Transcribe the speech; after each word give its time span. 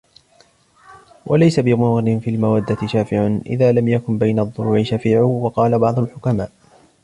وَلَيْسَ 1.25 1.59
بِمُغْنٍ 1.59 2.19
فِي 2.19 2.29
الْمَوَدَّةِ 2.29 2.87
شَافِعٌ 2.87 3.27
إذَا 3.45 3.71
لَمْ 3.71 3.87
يَكُنْ 3.87 4.17
بَيْنَ 4.17 4.39
الضُّلُوعِ 4.39 4.83
شَفِيعُ 4.83 5.21
وَقَالَ 5.23 5.79
بَعْضُ 5.79 5.99
الْحُكَمَاءِ 5.99 6.51